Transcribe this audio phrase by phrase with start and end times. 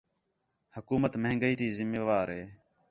[0.75, 2.43] حکومت مہنگائی تی ذمہ وار ہے